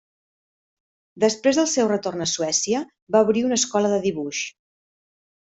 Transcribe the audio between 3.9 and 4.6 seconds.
de dibuix.